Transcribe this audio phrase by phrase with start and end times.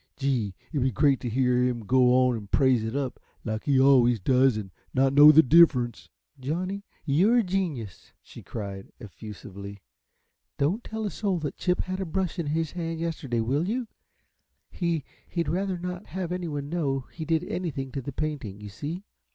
[0.17, 3.79] Gee, it'd be great t' hear 'im go on an' praise it up, like he
[3.79, 8.11] always does, an' not know the diffrunce." "Johnny, you're a genius,"
[8.45, 9.83] cried she, effusively.
[10.57, 13.87] "Don't tell a soul that Chip had a brush in his hand yesterday, will you?
[14.71, 19.03] He he'd rather not have anyone know he did anything to the painting, you see."